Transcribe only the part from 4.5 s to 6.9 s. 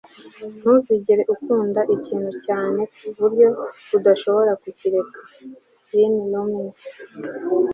kukireka- ginni rometty